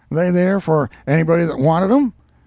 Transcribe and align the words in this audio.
they 0.09 0.31
there 0.31 0.59
for 0.59 0.89
anybody 1.05 1.45
that 1.45 1.59
wanted 1.59 1.91
'em? 1.93 2.11